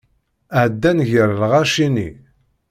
[0.61, 2.09] Ɛeddan gar lɣaci-nni.